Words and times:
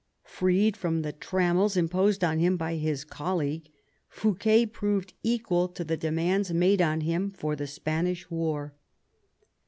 Freed 0.25 0.75
from 0.75 1.03
the 1.03 1.11
trammels 1.13 1.77
imposed 1.77 2.23
on 2.23 2.39
him 2.39 2.57
by 2.57 2.73
his 2.77 3.03
colleague, 3.03 3.69
Fouquet 4.09 4.65
proved 4.65 5.13
equal 5.21 5.67
to 5.67 5.83
the 5.83 5.95
demands 5.95 6.51
made 6.51 6.81
on 6.81 7.01
him 7.01 7.29
for 7.29 7.55
the 7.55 7.67
Spanish 7.67 8.27
war. 8.31 8.73